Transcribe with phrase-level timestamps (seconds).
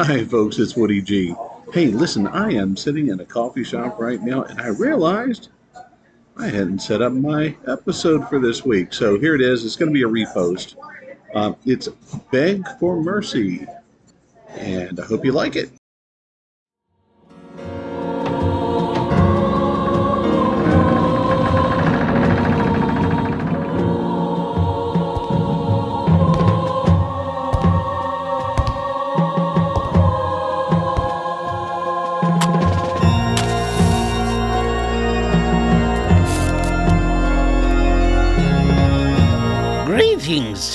[0.00, 1.34] Hi, folks, it's Woody G.
[1.72, 5.48] Hey, listen, I am sitting in a coffee shop right now, and I realized
[6.36, 8.92] I hadn't set up my episode for this week.
[8.94, 9.64] So here it is.
[9.64, 10.76] It's going to be a repost.
[11.34, 11.88] Um, it's
[12.30, 13.66] Beg for Mercy,
[14.50, 15.77] and I hope you like it.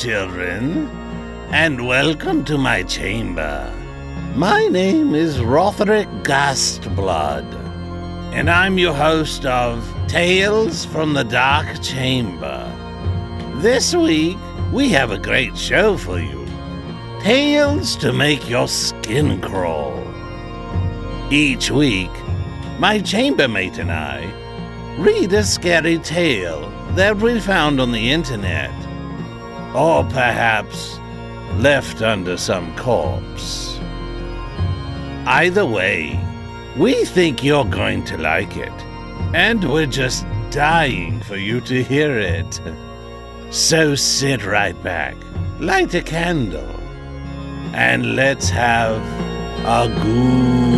[0.04, 0.90] Children,
[1.52, 3.74] and welcome to my chamber.
[4.36, 7.46] My name is Rotherick Gastblood,
[8.34, 12.70] and I'm your host of Tales from the Dark Chamber.
[13.62, 14.38] This week,
[14.74, 16.46] we have a great show for you
[17.22, 20.04] Tales to make your skin crawl.
[21.32, 22.12] Each week,
[22.78, 24.30] my chambermate and I
[24.98, 28.74] read a scary tale that we found on the internet
[29.74, 31.00] or perhaps
[31.58, 33.80] left under some corpse.
[35.26, 36.20] Either way,
[36.78, 38.74] we think you're going to like it,
[39.34, 42.62] and we're just dying for you to hear it.
[43.52, 45.16] So sit right back,
[45.60, 46.76] light a candle,
[47.74, 49.02] and let's have
[49.66, 50.73] a ghoul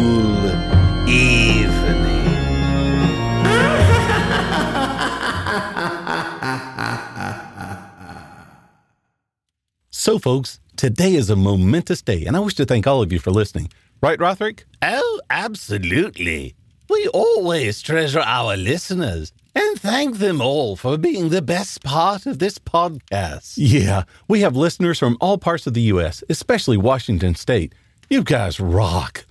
[10.06, 13.18] So, folks, today is a momentous day, and I wish to thank all of you
[13.18, 13.72] for listening.
[14.04, 14.64] Right, Rotherick?
[14.84, 16.54] Oh, absolutely.
[16.88, 22.38] We always treasure our listeners and thank them all for being the best part of
[22.38, 23.56] this podcast.
[23.58, 27.74] Yeah, we have listeners from all parts of the U.S., especially Washington State.
[28.08, 29.26] You guys rock.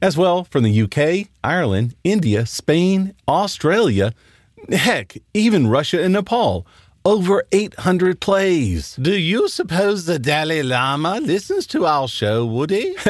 [0.00, 4.14] As well from the UK, Ireland, India, Spain, Australia,
[4.70, 6.64] heck, even Russia and Nepal.
[7.04, 8.94] Over 800 plays.
[8.94, 12.96] Do you suppose the Dalai Lama listens to our show, would he?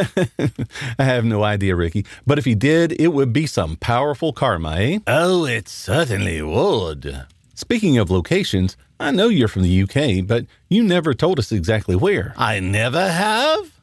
[0.99, 2.07] I have no idea, Ricky.
[2.27, 4.99] But if he did, it would be some powerful karma, eh?
[5.07, 7.27] Oh, it certainly would.
[7.55, 11.95] Speaking of locations, I know you're from the UK, but you never told us exactly
[11.95, 12.33] where.
[12.39, 13.79] I never have?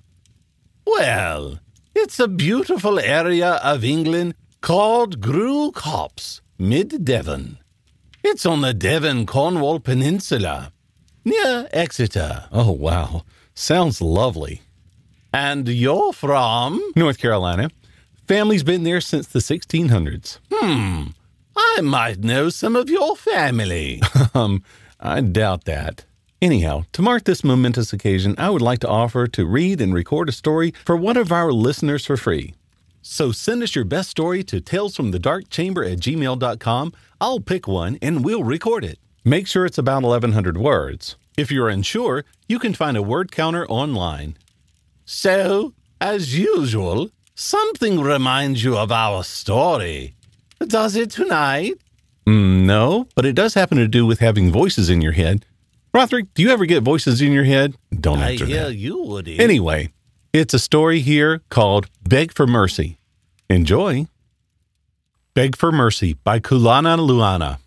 [0.87, 1.59] Well,
[1.93, 7.59] it's a beautiful area of England called Grew Copse, mid Devon.
[8.23, 10.73] It's on the Devon Cornwall Peninsula,
[11.23, 12.45] near Exeter.
[12.51, 13.23] Oh, wow.
[13.53, 14.61] Sounds lovely.
[15.33, 16.81] And you're from?
[16.95, 17.69] North Carolina.
[18.27, 20.39] Family's been there since the 1600s.
[20.51, 21.11] Hmm.
[21.55, 24.01] I might know some of your family.
[24.33, 24.63] um,
[24.99, 26.05] I doubt that.
[26.41, 30.29] Anyhow, to mark this momentous occasion, I would like to offer to read and record
[30.29, 32.53] a story for one of our listeners for free.
[33.01, 36.93] So send us your best story to talesfromthedarkchamber at gmail.com.
[37.21, 38.99] I'll pick one and we'll record it.
[39.25, 41.15] Make sure it's about 1,100 words.
[41.37, 44.37] If you're unsure, you can find a word counter online.
[45.05, 50.15] So, as usual, something reminds you of our story.
[50.59, 51.73] Does it tonight?
[52.27, 55.45] Mm, no, but it does happen to do with having voices in your head.
[55.93, 57.75] Rotherick, do you ever get voices in your head?
[57.99, 58.75] Don't answer I hear that.
[58.75, 59.39] you, Woody.
[59.39, 59.89] Anyway,
[60.31, 62.99] it's a story here called Beg for Mercy.
[63.49, 64.07] Enjoy.
[65.33, 67.57] Beg for Mercy by Culanaluana.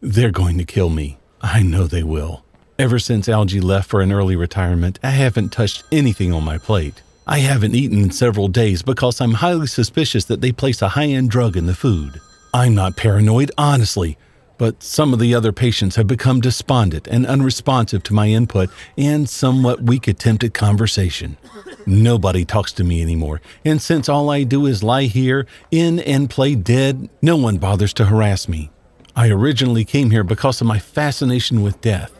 [0.00, 1.18] They're going to kill me.
[1.40, 2.44] I know they will.
[2.78, 7.02] Ever since Algie left for an early retirement, I haven't touched anything on my plate.
[7.26, 11.06] I haven't eaten in several days because I'm highly suspicious that they place a high
[11.06, 12.20] end drug in the food.
[12.52, 14.18] I'm not paranoid, honestly,
[14.62, 19.28] but some of the other patients have become despondent and unresponsive to my input and
[19.28, 21.36] somewhat weak attempt at conversation.
[21.84, 26.30] Nobody talks to me anymore, and since all I do is lie here, in, and
[26.30, 28.70] play dead, no one bothers to harass me.
[29.16, 32.12] I originally came here because of my fascination with death.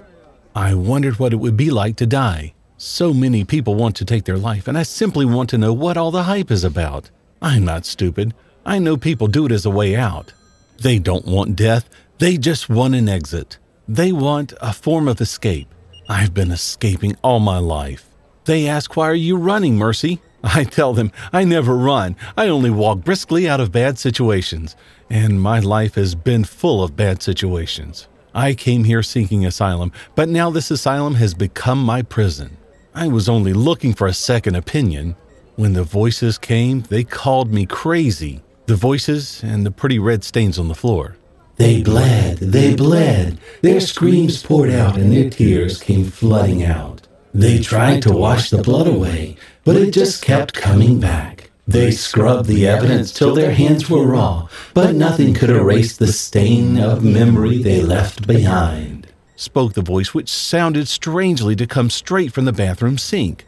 [0.53, 2.55] I wondered what it would be like to die.
[2.77, 5.97] So many people want to take their life, and I simply want to know what
[5.97, 7.09] all the hype is about.
[7.41, 8.35] I'm not stupid.
[8.67, 10.33] I know people do it as a way out.
[10.81, 11.89] They don't want death,
[12.23, 13.59] they just want an exit.
[13.89, 15.67] They want a form of escape.
[16.09, 18.07] I've been escaping all my life.
[18.45, 20.23] They ask, Why are you running, Mercy?
[20.45, 22.15] I tell them, I never run.
[22.37, 24.77] I only walk briskly out of bad situations.
[25.11, 28.07] And my life has been full of bad situations.
[28.33, 32.57] I came here seeking asylum, but now this asylum has become my prison.
[32.95, 35.17] I was only looking for a second opinion.
[35.57, 38.45] When the voices came, they called me crazy.
[38.67, 41.17] The voices and the pretty red stains on the floor.
[41.57, 43.39] They bled, they bled.
[43.61, 47.07] Their screams poured out and their tears came flooding out.
[47.35, 51.51] They tried to wash the blood away, but it just kept coming back.
[51.67, 56.79] They scrubbed the evidence till their hands were raw, but nothing could erase the stain
[56.79, 59.07] of memory they left behind.
[59.37, 63.47] Spoke the voice, which sounded strangely to come straight from the bathroom sink.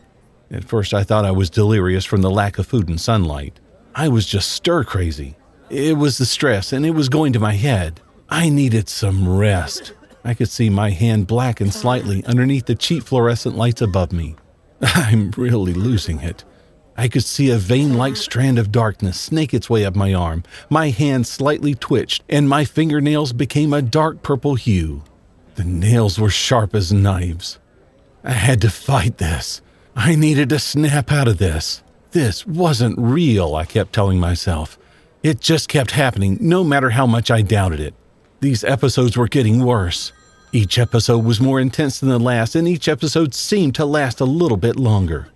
[0.51, 3.59] At first, I thought I was delirious from the lack of food and sunlight.
[3.95, 5.37] I was just stir crazy.
[5.75, 8.01] It was the stress, and it was going to my head.
[8.29, 9.93] I needed some rest.
[10.25, 14.37] I could see my hand blacken slightly underneath the cheap fluorescent lights above me.
[14.81, 16.45] I'm really losing it.
[16.97, 20.45] I could see a vein like strand of darkness snake its way up my arm.
[20.71, 25.03] My hand slightly twitched, and my fingernails became a dark purple hue.
[25.57, 27.59] The nails were sharp as knives.
[28.23, 29.61] I had to fight this.
[29.97, 31.83] I needed to snap out of this.
[32.13, 34.79] This wasn't real, I kept telling myself.
[35.25, 37.95] It just kept happening, no matter how much I doubted it.
[38.43, 40.13] These episodes were getting worse.
[40.53, 44.27] Each episode was more intense than the last, and each episode seemed to last a
[44.27, 45.29] little bit longer.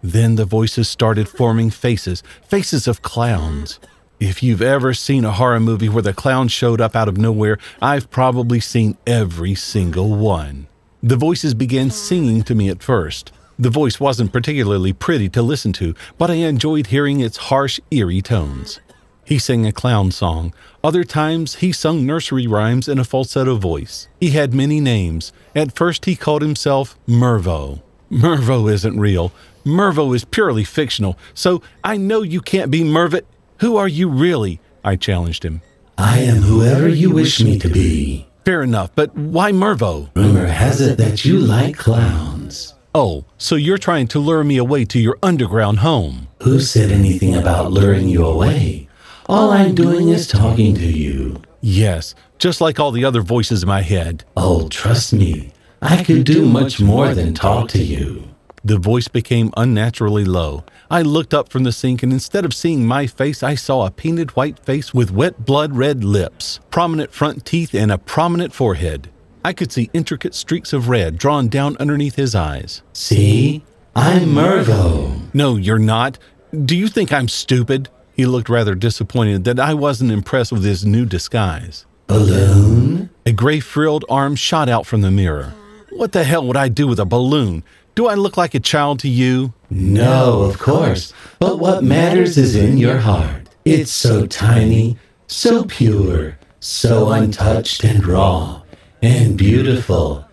[0.00, 3.80] Then the voices started forming faces, faces of clowns.
[4.20, 7.58] If you've ever seen a horror movie where the clown showed up out of nowhere,
[7.80, 10.68] I've probably seen every single one.
[11.02, 13.32] The voices began singing to me at first.
[13.58, 18.22] The voice wasn't particularly pretty to listen to, but I enjoyed hearing its harsh, eerie
[18.22, 18.78] tones.
[19.24, 20.52] He sang a clown song.
[20.82, 24.08] Other times, he sung nursery rhymes in a falsetto voice.
[24.20, 25.32] He had many names.
[25.54, 27.82] At first, he called himself Mervo.
[28.10, 29.32] Mervo isn't real.
[29.64, 33.24] Mervo is purely fictional, so I know you can't be Mervit.
[33.60, 34.60] Who are you really?
[34.84, 35.62] I challenged him.
[35.96, 38.26] I am whoever you wish me to be.
[38.44, 40.10] Fair enough, but why Mervo?
[40.16, 42.74] Rumor has it that you like clowns.
[42.92, 46.26] Oh, so you're trying to lure me away to your underground home.
[46.42, 48.88] Who said anything about luring you away?
[49.32, 51.40] All I'm doing is talking to you.
[51.62, 54.26] Yes, just like all the other voices in my head.
[54.36, 58.28] Oh, trust me, I could do much more than talk to you.
[58.62, 60.64] The voice became unnaturally low.
[60.90, 63.90] I looked up from the sink, and instead of seeing my face, I saw a
[63.90, 69.08] painted white face with wet blood red lips, prominent front teeth, and a prominent forehead.
[69.42, 72.82] I could see intricate streaks of red drawn down underneath his eyes.
[72.92, 73.64] See?
[73.96, 75.22] I'm Mervo.
[75.32, 76.18] No, you're not.
[76.66, 77.88] Do you think I'm stupid?
[78.22, 81.86] He looked rather disappointed that I wasn't impressed with his new disguise.
[82.06, 83.10] Balloon?
[83.26, 85.54] A gray frilled arm shot out from the mirror.
[85.90, 87.64] What the hell would I do with a balloon?
[87.96, 89.54] Do I look like a child to you?
[89.70, 91.12] No, of course.
[91.40, 93.48] But what matters is in your heart.
[93.64, 94.96] It's so tiny,
[95.26, 98.62] so pure, so untouched and raw,
[99.02, 100.24] and beautiful.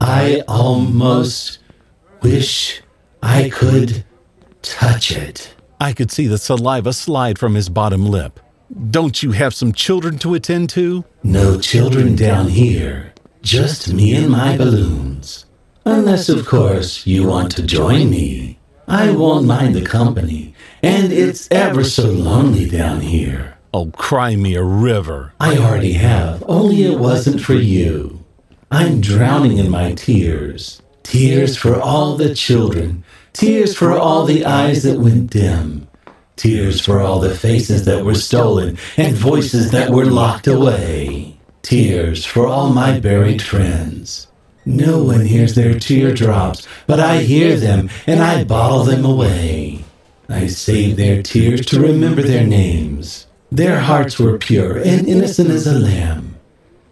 [0.00, 1.58] I almost
[2.22, 2.82] wish
[3.20, 4.04] I could
[4.62, 5.52] touch it.
[5.82, 8.38] I could see the saliva slide from his bottom lip.
[8.92, 11.04] Don't you have some children to attend to?
[11.24, 13.12] No children down here,
[13.42, 15.44] just me and my balloons.
[15.84, 18.60] Unless, of course, you want to join me.
[18.86, 23.58] I won't mind the company, and it's ever so lonely down here.
[23.74, 25.32] Oh, cry me a river.
[25.40, 28.22] I already have, only it wasn't for you.
[28.70, 30.80] I'm drowning in my tears.
[31.02, 33.02] Tears for all the children.
[33.32, 35.88] Tears for all the eyes that went dim.
[36.36, 41.38] Tears for all the faces that were stolen and voices that were locked away.
[41.62, 44.26] Tears for all my buried friends.
[44.66, 49.84] No one hears their teardrops, but I hear them and I bottle them away.
[50.28, 53.26] I save their tears to remember their names.
[53.50, 56.31] Their hearts were pure and innocent as a lamb.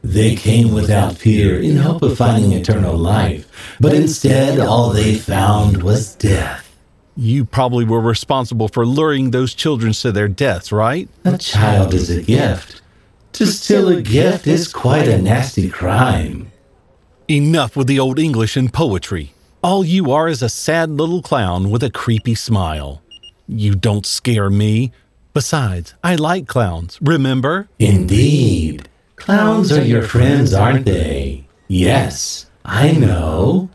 [0.03, 5.83] They came without fear in hope of finding eternal life, but instead all they found
[5.83, 6.67] was death.
[7.17, 11.09] You probably were responsible for luring those children to their deaths, right?
[11.25, 12.81] A child is a gift.
[13.35, 16.51] To steal a gift is quite a nasty crime.
[17.29, 19.35] Enough with the old English and poetry.
[19.63, 23.03] All you are is a sad little clown with a creepy smile.
[23.47, 24.93] You don't scare me.
[25.35, 27.69] Besides, I like clowns, remember?
[27.79, 28.89] Indeed.
[29.21, 31.45] Clowns are your friends, aren't they?
[31.69, 33.69] Yes, I know.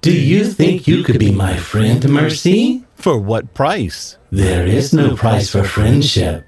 [0.00, 2.84] Do you think you could be my friend, Mercy?
[2.96, 4.18] For what price?
[4.30, 6.44] There is no price for friendship.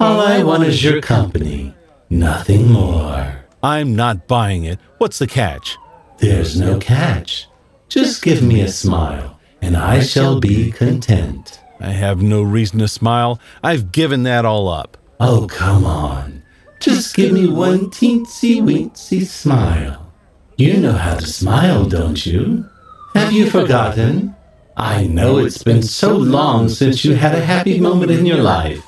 [0.00, 1.74] All I want is your company,
[2.08, 3.44] nothing more.
[3.62, 4.78] I'm not buying it.
[4.98, 5.76] What's the catch?
[6.18, 7.48] There's no catch.
[7.88, 11.60] Just give me a smile, and I shall be content.
[11.80, 13.38] I have no reason to smile.
[13.62, 14.96] I've given that all up.
[15.20, 16.33] Oh, come on.
[16.80, 20.12] Just give me one teensy weensy smile.
[20.56, 22.66] You know how to smile, don't you?
[23.14, 24.36] Have you forgotten?
[24.76, 28.84] I know it's been so long since you had a happy moment in your life.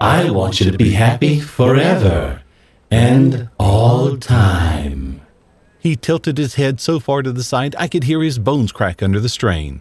[0.00, 2.42] I want you to be happy forever
[2.90, 5.20] and all time.
[5.78, 9.02] He tilted his head so far to the side I could hear his bones crack
[9.02, 9.80] under the strain.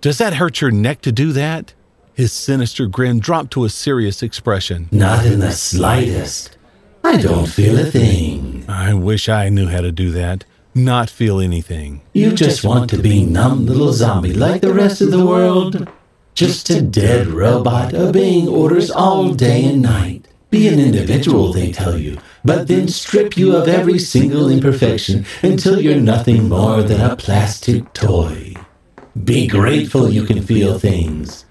[0.00, 1.74] Does that hurt your neck to do that?
[2.14, 4.88] His sinister grin dropped to a serious expression.
[4.92, 6.56] Not in the slightest.
[7.02, 8.64] I don't feel a thing.
[8.68, 10.44] I wish I knew how to do that.
[10.74, 12.02] Not feel anything.
[12.12, 15.88] You just want to be numb little zombie like the rest of the world.
[16.34, 20.28] Just a dead robot obeying orders all day and night.
[20.50, 25.80] Be an individual, they tell you, but then strip you of every single imperfection until
[25.80, 28.54] you're nothing more than a plastic toy.
[29.24, 31.44] Be grateful you can feel things.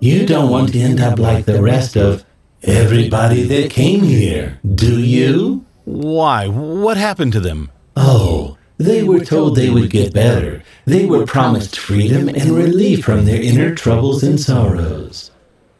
[0.00, 2.24] You don't want to end up like the rest of
[2.64, 5.64] everybody that came here, do you?
[5.84, 6.48] Why?
[6.48, 7.70] What happened to them?
[7.96, 10.62] Oh, they were told they would get better.
[10.84, 15.30] They were promised freedom and relief from their inner troubles and sorrows.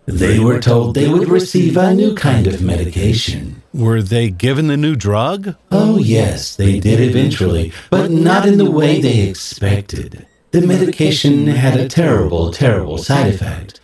[0.07, 3.63] They were told they would receive a new kind of medication.
[3.73, 5.57] Were they given the new drug?
[5.73, 10.27] Oh, yes, they did eventually, but not in the way they expected.
[10.51, 13.81] The medication had a terrible, terrible side effect,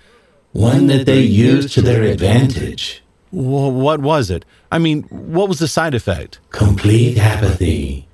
[0.53, 3.03] one that they used to their advantage.
[3.31, 4.45] Wh- what was it?
[4.73, 6.41] I mean, what was the side effect?
[6.51, 8.09] Complete apathy.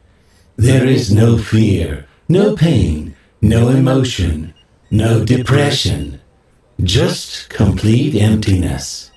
[0.56, 4.54] There is no fear, no pain, no emotion,
[4.90, 6.20] no depression.
[6.82, 9.10] Just complete emptiness.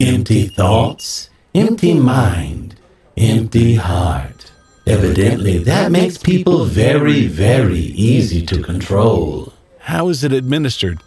[0.00, 2.76] Empty thoughts, empty mind,
[3.16, 4.52] empty heart.
[4.86, 9.52] Evidently, that makes people very, very easy to control.
[9.80, 11.00] How is it administered?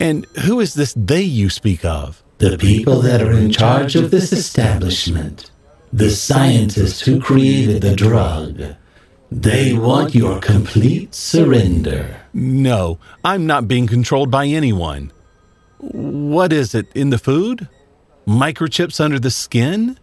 [0.00, 2.22] And who is this they you speak of?
[2.38, 5.50] The people that are in charge of this establishment,
[5.92, 8.60] the scientists who created the drug,
[9.30, 12.20] they want your complete surrender.
[12.32, 15.12] No, I'm not being controlled by anyone.
[15.78, 16.86] What is it?
[16.94, 17.68] In the food?
[18.26, 19.98] Microchips under the skin?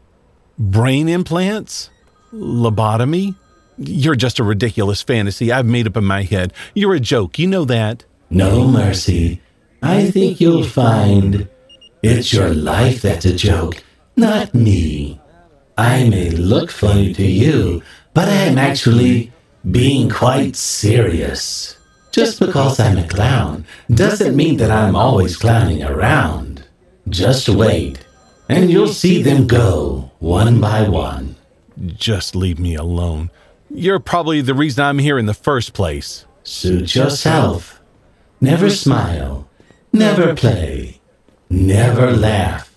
[0.58, 1.90] Brain implants?
[2.34, 3.36] Lobotomy?
[3.78, 6.54] You're just a ridiculous fantasy I've made up in my head.
[6.74, 8.06] You're a joke, you know that.
[8.30, 9.42] No mercy.
[9.82, 11.48] I think you'll find
[12.04, 13.84] it's your life that's a joke,
[14.16, 15.20] not me.
[15.78, 17.82] I may look funny to you,
[18.14, 19.32] but I am actually
[19.70, 21.78] being quite serious.
[22.12, 26.64] Just because I'm a clown doesn't mean that I'm always clowning around.
[27.10, 28.06] Just wait,
[28.50, 31.36] and you'll see them go one by one.
[31.88, 33.32] Just leave me alone.
[33.70, 36.26] You're probably the reason I'm here in the first place.
[36.44, 37.82] Suit yourself.
[38.42, 39.48] Never smile.
[39.94, 41.02] Never play.
[41.50, 42.74] Never laugh.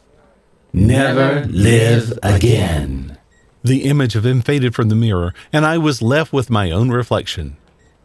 [0.73, 3.19] Never live again.
[3.63, 6.91] The image of him faded from the mirror, and I was left with my own
[6.91, 7.57] reflection.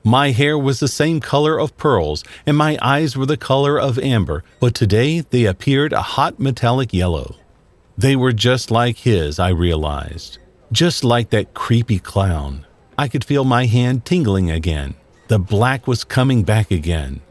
[0.03, 3.99] My hair was the same color of pearls, and my eyes were the color of
[3.99, 7.35] amber, but today they appeared a hot metallic yellow.
[7.97, 10.37] They were just like his, I realized.
[10.71, 12.65] Just like that creepy clown.
[12.97, 14.93] I could feel my hand tingling again.
[15.27, 17.21] The black was coming back again.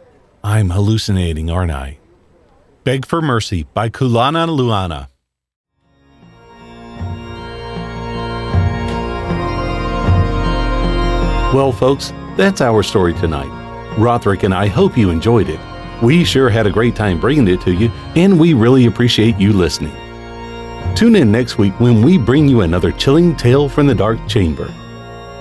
[0.43, 1.99] I'm hallucinating, aren't I?
[2.85, 5.09] Beg for Mercy by Culanaluana.
[11.53, 13.51] Well, folks, that's our story tonight.
[13.99, 15.61] Rotherick and I hope you enjoyed it.
[16.03, 19.53] We sure had a great time bringing it to you, and we really appreciate you
[19.53, 19.95] listening.
[20.95, 24.73] Tune in next week when we bring you another chilling tale from the Dark Chamber.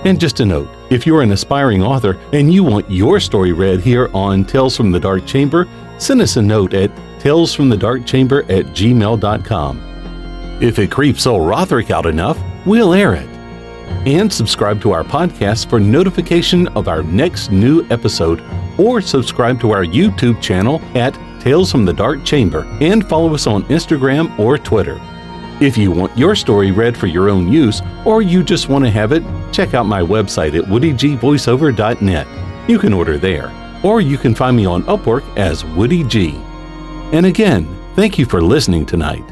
[0.04, 3.80] And just a note if you're an aspiring author and you want your story read
[3.80, 5.68] here on Tales from the Dark Chamber,
[5.98, 10.58] send us a note at talesfromthedarkchamber at gmail.com.
[10.60, 13.28] If it creeps old Rotherick out enough, we'll air it.
[14.06, 18.42] And subscribe to our podcast for notification of our next new episode,
[18.78, 23.46] or subscribe to our YouTube channel at Tales from the Dark Chamber and follow us
[23.46, 25.00] on Instagram or Twitter.
[25.60, 28.90] If you want your story read for your own use, or you just want to
[28.90, 32.70] have it, check out my website at woodygvoiceover.net.
[32.70, 36.40] You can order there, or you can find me on Upwork as Woody G.
[37.12, 39.24] And again, thank you for listening tonight.